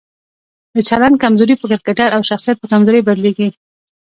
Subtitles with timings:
[0.75, 3.49] د چلند کمزوري په کرکټر او شخصیت په کمزورۍ بدليږي.